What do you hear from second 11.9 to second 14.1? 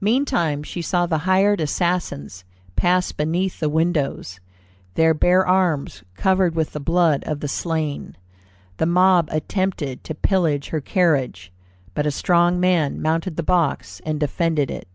but a strong man mounted the box